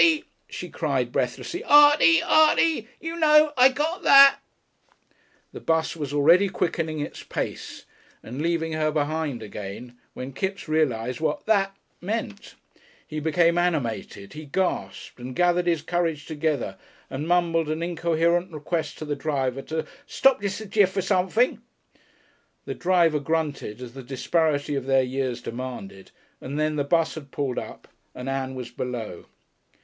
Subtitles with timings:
[0.00, 2.22] "Artie!" she cried breathlessly, "Artie!
[2.22, 2.88] Artie!
[3.00, 3.52] You know!
[3.56, 4.38] I got that!"
[5.52, 7.84] The bus was already quickening its pace,
[8.22, 12.54] and leaving her behind again, when Kipps realized what "that" meant.
[13.06, 16.76] He became animated, he gasped, and gathered his courage together,
[17.10, 21.60] and mumbled an incoherent request to the driver to "stop jest a jiff for sunthin'."
[22.66, 27.32] The driver grunted, as the disparity of their years demanded, and then the bus had
[27.32, 29.26] pulled up, and Ann was below.